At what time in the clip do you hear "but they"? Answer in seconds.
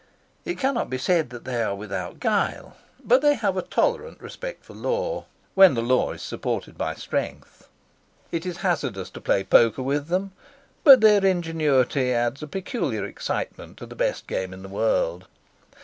3.05-3.35